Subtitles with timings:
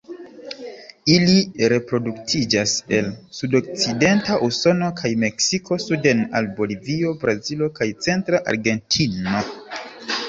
[1.15, 1.33] Ili
[1.73, 3.11] reproduktiĝas el
[3.41, 9.47] sudokcidenta Usono kaj Meksiko suden al Bolivio, Brazilo kaj centra Argentino.